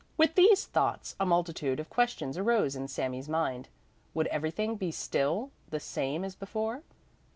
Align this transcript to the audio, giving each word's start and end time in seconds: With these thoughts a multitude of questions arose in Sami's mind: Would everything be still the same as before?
With 0.17 0.33
these 0.33 0.65
thoughts 0.65 1.15
a 1.19 1.27
multitude 1.27 1.79
of 1.79 1.91
questions 1.91 2.35
arose 2.35 2.75
in 2.75 2.87
Sami's 2.87 3.29
mind: 3.29 3.67
Would 4.15 4.25
everything 4.29 4.75
be 4.75 4.89
still 4.89 5.51
the 5.69 5.79
same 5.79 6.25
as 6.25 6.33
before? 6.33 6.81